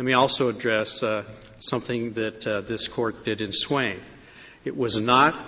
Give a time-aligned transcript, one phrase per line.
[0.00, 1.24] Let me also address uh,
[1.58, 4.00] something that uh, this court did in SWANCC.
[4.64, 5.46] It was not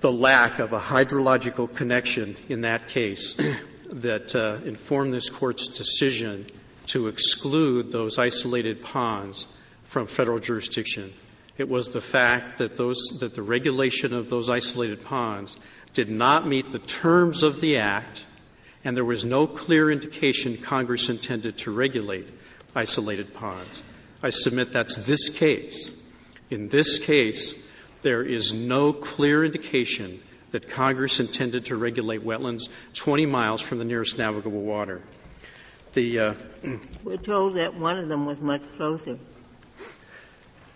[0.00, 3.34] the lack of a hydrological connection in that case
[3.90, 6.44] that uh, informed this court's decision
[6.88, 9.46] to exclude those isolated ponds
[9.84, 11.10] from federal jurisdiction.
[11.56, 15.56] It was the fact that those that the regulation of those isolated ponds
[15.94, 18.22] did not meet the terms of the act,
[18.84, 22.28] and there was no clear indication Congress intended to regulate
[22.74, 23.82] isolated ponds.
[24.22, 25.90] I submit that's this case.
[26.50, 27.54] In this case,
[28.02, 30.20] there is no clear indication
[30.52, 35.02] that Congress intended to regulate wetlands 20 miles from the nearest navigable water.
[35.94, 36.34] The, uh,
[37.04, 39.18] We're told that one of them was much closer.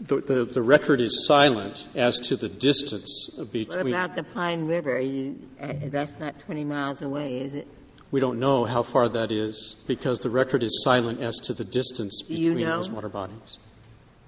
[0.00, 3.66] The, the, the, record is silent as to the distance between.
[3.68, 5.00] What about the Pine River?
[5.00, 7.66] You, uh, that's not 20 miles away, is it?
[8.10, 11.64] We don't know how far that is because the record is silent as to the
[11.64, 12.76] distance between you know?
[12.76, 13.58] those water bodies.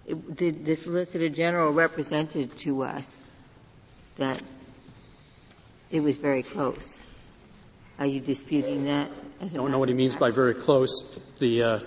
[0.06, 3.18] It, did the Solicitor General represented to us
[4.16, 4.42] that
[5.90, 7.06] it was very close.
[7.98, 9.10] Are you disputing that?
[9.40, 11.18] I don't know what he means by very close.
[11.38, 11.78] The, uh,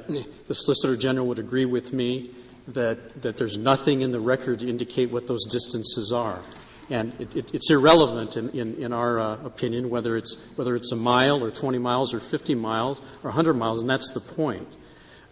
[0.47, 2.31] the Solicitor General would agree with me
[2.69, 6.39] that, that there's nothing in the record to indicate what those distances are.
[6.89, 10.91] And it, it, it's irrelevant in, in, in our uh, opinion whether it's, whether it's
[10.91, 14.67] a mile or 20 miles or 50 miles or 100 miles, and that's the point.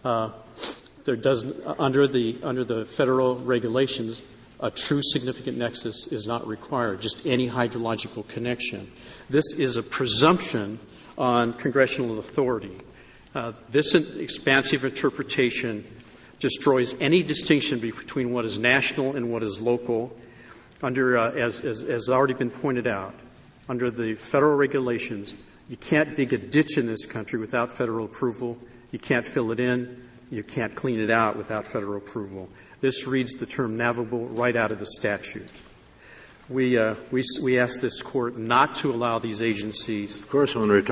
[0.04, 0.30] Uh,
[1.04, 1.44] there does,
[1.78, 4.22] under the, under the federal regulations,
[4.60, 8.90] a true significant nexus is not required, just any hydrological connection.
[9.28, 10.78] This is a presumption
[11.18, 12.76] on congressional authority.
[13.34, 15.84] Uh, this expansive interpretation
[16.38, 20.16] destroys any distinction between what is national and what is local.
[20.82, 23.14] Under, uh, as, as, as already been pointed out,
[23.68, 25.34] under the federal regulations,
[25.68, 28.58] you can't dig a ditch in this country without federal approval.
[28.90, 30.08] You can't fill it in.
[30.30, 32.48] You can't clean it out without federal approval.
[32.80, 35.48] This reads the term navigable right out of the statute.
[36.48, 40.18] We, uh, we, we ask this court not to allow these agencies.
[40.18, 40.66] Of course, we're